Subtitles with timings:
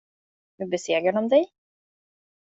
[0.57, 1.45] Hur besegrade de dig?